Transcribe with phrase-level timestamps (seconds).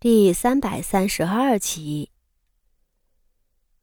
[0.00, 2.10] 第三百三十二集。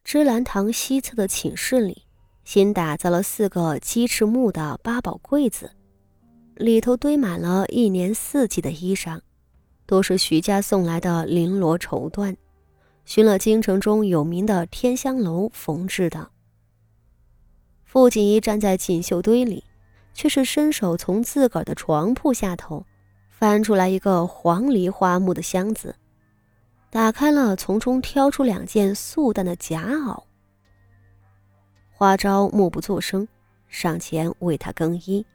[0.01, 2.03] 芝兰堂西侧的寝室里，
[2.45, 5.71] 新打造了四个鸡翅木的八宝柜子，
[6.55, 9.19] 里头堆满了一年四季的衣裳，
[9.85, 12.37] 都是徐家送来的绫罗绸缎，
[13.03, 16.31] 寻了京城中有名的天香楼缝制的。
[17.83, 19.65] 傅锦衣站在锦绣堆里，
[20.13, 22.85] 却是伸手从自个儿的床铺下头
[23.29, 25.93] 翻出来一个黄梨花木的箱子。
[26.95, 30.23] 打开了，从中挑出两件素淡的夹袄。
[31.91, 33.27] 花招默不作声，
[33.67, 35.25] 上前为他更衣。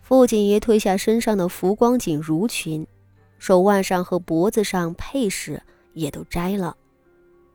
[0.00, 2.84] 傅锦仪褪下身上的浮光锦襦裙，
[3.38, 6.76] 手腕上和脖子上配饰也都摘了，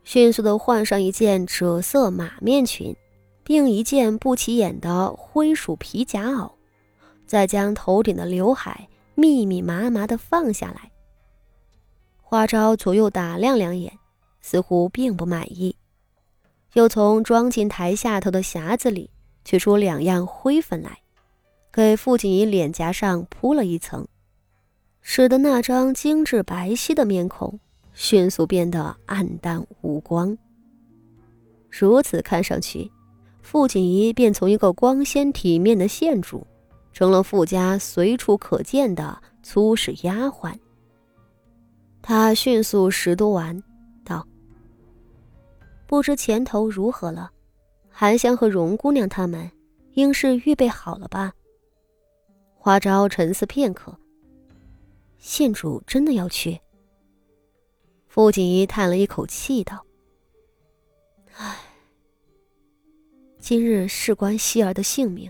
[0.05, 2.95] 迅速的换上一件赭色马面裙，
[3.43, 6.49] 并一件不起眼的灰鼠皮夹袄，
[7.25, 10.89] 再将头顶的刘海密密麻麻的放下来。
[12.29, 13.89] 花招左右打量两眼，
[14.41, 15.73] 似乎并不满意，
[16.73, 19.09] 又从装进台下头的匣子里
[19.45, 20.99] 取出两样灰粉来，
[21.71, 24.05] 给傅锦仪脸颊上铺了一层，
[24.99, 27.57] 使得那张精致白皙的面孔
[27.93, 30.37] 迅速变得暗淡无光。
[31.69, 32.91] 如此看上去，
[33.41, 36.45] 傅锦仪便从一个光鲜体面的县主，
[36.91, 40.53] 成了傅家随处可见的粗使丫鬟。
[42.07, 43.61] 他迅速拾掇完，
[44.05, 44.25] 道
[45.85, 47.29] ：“不知前头如何了？
[47.89, 49.51] 韩香和荣姑娘他们，
[49.95, 51.33] 应是预备好了吧？”
[52.55, 53.93] 花招沉思片刻，
[55.17, 56.57] 县主真的要去？
[58.07, 59.85] 傅锦衣叹了一口气道
[61.35, 61.57] ：“唉，
[63.37, 65.29] 今日事关希儿的性命，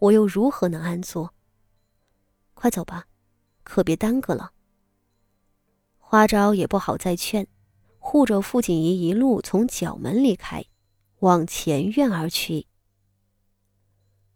[0.00, 1.32] 我又如何能安坐？
[2.54, 3.06] 快走吧，
[3.62, 4.50] 可别耽搁了。”
[6.12, 7.46] 花招也不好再劝，
[7.98, 10.62] 护着傅锦仪一路从角门离开，
[11.20, 12.66] 往前院而去。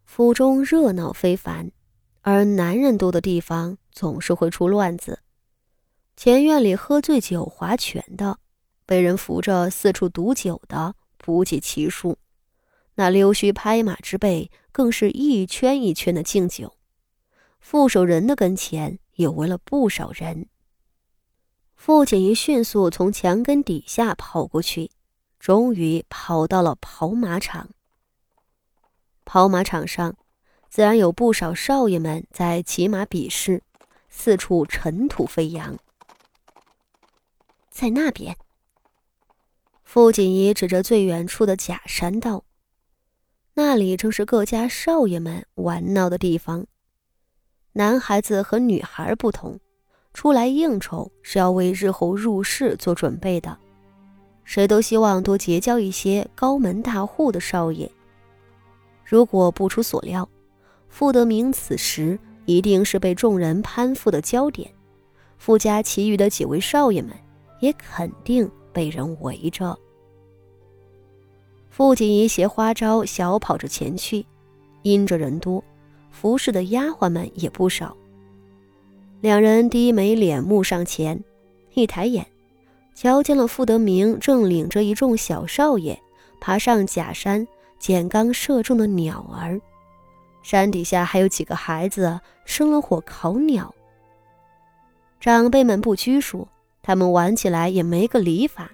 [0.07, 1.71] 府中热闹非凡，
[2.23, 5.21] 而男人多的地方总是会出乱子。
[6.17, 8.39] 前院里喝醉酒划拳的，
[8.87, 12.17] 被人扶着四处赌酒的不计其数，
[12.95, 16.79] 那溜须拍马之辈更是一圈一圈的敬酒。
[17.61, 20.49] 副手人的跟前也围了不少人。
[21.77, 24.91] 傅锦仪迅速从墙根底下跑过去，
[25.39, 27.71] 终于跑到了跑马场。
[29.25, 30.17] 跑马场上，
[30.69, 33.63] 自然有不少少爷们在骑马比试，
[34.09, 35.77] 四处尘土飞扬。
[37.71, 38.37] 在那边，
[39.85, 42.45] 傅锦仪指着最远处的假山道
[43.55, 46.67] ：“那里正是各家少爷们玩闹的地方。
[47.75, 49.61] 男孩子和女孩不同。”
[50.17, 53.55] 出来应酬是要为日后入仕做准备的，
[54.45, 57.89] 谁都希望多结交一些高门大户的少爷。
[59.05, 60.27] 如果不出所料，
[60.89, 64.73] 傅德明此时一定是被众人攀附的焦点，
[65.37, 67.13] 傅家其余的几位少爷们
[67.61, 69.79] 也肯定被人围着。
[71.69, 74.25] 傅锦仪携花招小跑着前去，
[74.81, 75.63] 因着人多，
[76.11, 77.95] 服侍的丫鬟们也不少。
[79.23, 81.23] 两人低眉敛目上前，
[81.73, 82.27] 一抬眼，
[82.95, 85.99] 瞧见了傅德明正领着一众小少爷
[86.39, 87.47] 爬上假山
[87.79, 89.59] 捡刚射中的鸟儿，
[90.43, 93.75] 山底下还有几个孩子生了火烤鸟。
[95.19, 96.47] 长辈们不拘束，
[96.83, 98.71] 他们玩起来也没个理法。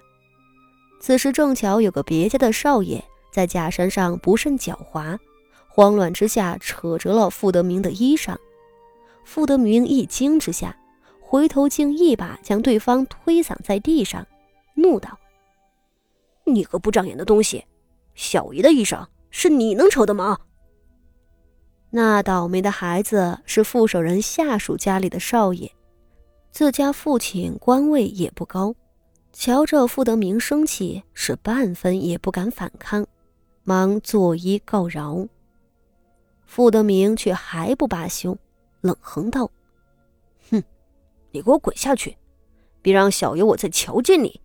[0.99, 5.17] 此时正巧有个别家的少爷在假山上不慎脚滑，
[5.67, 8.35] 慌乱之下扯折了傅德明的衣裳。
[9.23, 10.77] 傅德明一惊之下，
[11.21, 14.25] 回头竟一把将对方推搡在地上，
[14.75, 15.17] 怒道
[16.45, 17.65] ：“你个不长眼的东西，
[18.15, 20.37] 小姨的衣裳是你能扯的吗？”
[21.89, 25.71] 那倒霉的孩子是副手人下属家里的少爷，
[26.51, 28.75] 自家父亲官位也不高，
[29.31, 33.05] 瞧着傅德明生气，是半分也不敢反抗，
[33.63, 35.27] 忙作揖告饶。
[36.45, 38.37] 傅德明却还不罢休。
[38.83, 39.49] 冷哼道
[40.51, 40.61] ：“哼，
[41.31, 42.15] 你给我滚下去！
[42.81, 44.41] 别让小爷我再瞧见你。”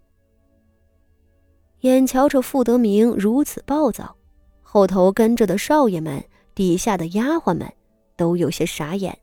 [1.82, 4.16] 眼瞧着傅德明如此暴躁，
[4.62, 6.24] 后头跟着的少爷们、
[6.54, 7.68] 底下的丫鬟们
[8.16, 9.18] 都有些傻眼。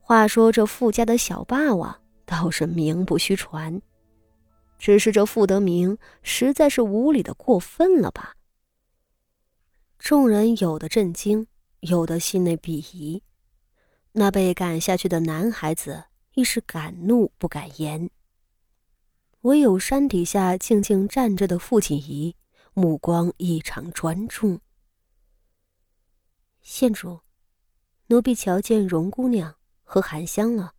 [0.00, 1.96] 话说这傅家的小霸王
[2.26, 3.80] 倒是名不虚传，
[4.78, 8.34] 只是这傅德明实在是无理的过分了吧？
[9.98, 11.46] 众人有的震惊，
[11.80, 13.22] 有的心内鄙夷。
[14.12, 16.04] 那被赶下去的男孩子
[16.34, 18.10] 亦是敢怒不敢言。
[19.42, 22.36] 唯有山底下静静站着的傅锦仪，
[22.74, 24.60] 目光异常专注。
[26.60, 27.20] 县主，
[28.06, 30.74] 奴婢瞧见荣姑娘和韩香了。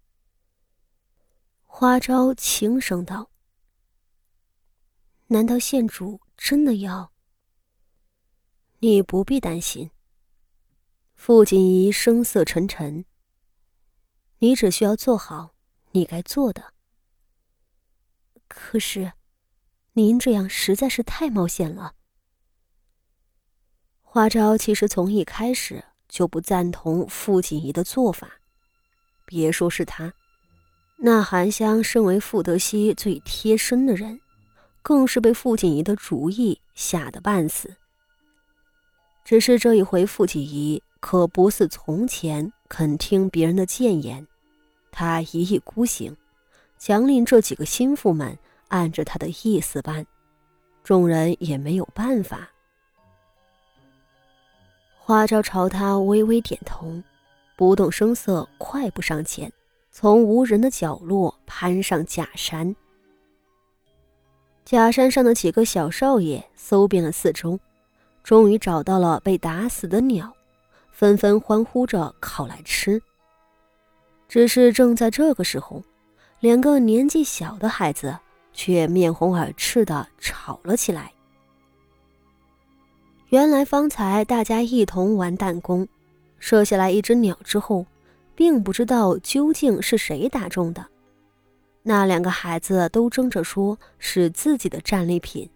[1.63, 3.31] 花昭轻声道
[5.27, 7.11] ：“难道县主真的要？”
[8.79, 9.89] 你不必担心。
[11.15, 13.03] 傅锦仪声色沉沉。
[14.43, 15.53] 你只需要做好
[15.91, 16.73] 你该做的。
[18.49, 19.13] 可是，
[19.93, 21.93] 您这样实在是太冒险了。
[24.01, 28.31] 花招其实从一开始就不赞同傅锦仪的做法，
[29.25, 30.13] 别说是他，
[30.97, 34.19] 那韩香身为傅德熙最贴身的人，
[34.81, 37.73] 更是被傅锦仪的主意吓得半死。
[39.23, 44.27] 只是这一回，傅锦仪可不似从前肯听别人的谏言，
[44.93, 46.15] 他一意孤行，
[46.77, 48.37] 强令这几个心腹们
[48.69, 50.05] 按着他的意思办，
[50.83, 52.49] 众人也没有办法。
[54.97, 57.01] 花昭朝他微微点头，
[57.57, 59.51] 不动声色，快步上前，
[59.91, 62.73] 从无人的角落攀上假山。
[64.63, 67.59] 假山上的几个小少爷搜遍了四周。
[68.23, 70.33] 终于找到了被打死的鸟，
[70.93, 73.03] 纷纷欢呼着烤来吃。
[74.33, 75.83] 只是正在这个时候，
[76.39, 78.17] 两个年纪小的孩子
[78.51, 81.13] 却面红耳赤的吵了起来。
[83.29, 85.87] 原来方才大家一同玩弹弓，
[86.39, 87.85] 射下来一只鸟之后，
[88.33, 90.83] 并不知道究竟是谁打中的，
[91.83, 95.47] 那两个孩子都争着说是自己的战利品。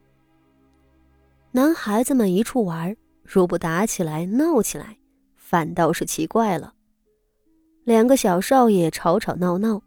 [1.50, 4.98] 男孩子们一处玩，若不打起来、闹起来，
[5.36, 6.76] 反倒是奇怪了。
[7.88, 9.81] 两个小少爷吵吵闹闹，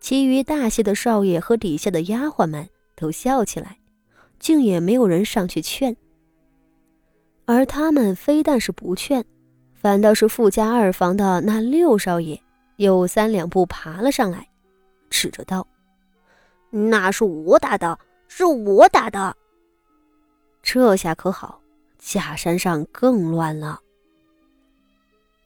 [0.00, 3.76] 其余大些的少爷和底下的丫鬟们都笑起来，
[4.38, 5.94] 竟也没有人上去劝。
[7.44, 9.22] 而他们非但是不劝，
[9.74, 12.40] 反倒是富家二房的那六少爷
[12.76, 14.48] 又三两步爬了上来，
[15.10, 15.68] 指着道
[16.72, 19.36] ：“那是我打的，是我打的。”
[20.64, 21.60] 这下可好，
[21.98, 23.80] 假山上更乱了。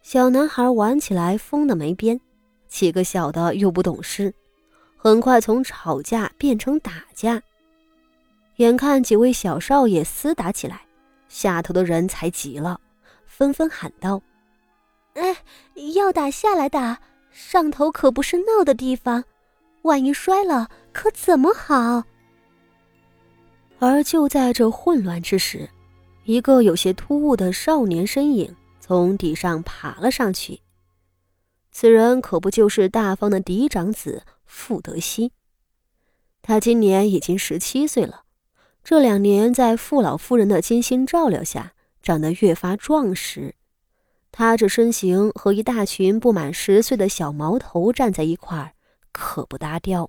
[0.03, 2.19] 小男孩玩起来疯的没边，
[2.67, 4.33] 几个小的又不懂事，
[4.97, 7.43] 很快从吵架变成打架。
[8.57, 10.81] 眼看几位小少爷厮打起来，
[11.29, 12.81] 下头的人才急了，
[13.27, 14.21] 纷纷喊道
[15.15, 15.37] ：“哎，
[15.95, 16.99] 要打下来打，
[17.31, 19.23] 上头可不是闹的地方，
[19.83, 22.03] 万一摔了可怎么好？”
[23.79, 25.69] 而就在这混乱之时，
[26.25, 28.53] 一个有些突兀的少年身影
[28.89, 30.63] 从地上爬了上去。
[31.71, 35.33] 此人可不就是大方的嫡长子傅德熙？
[36.41, 38.23] 他今年已经十七岁了，
[38.83, 43.57] 这两年在傅老夫人的精心照料下，长得越发壮实。
[44.33, 48.73] 他这身形和一大群不满十岁的小毛头站在一块儿，
[49.13, 50.09] 可不搭调。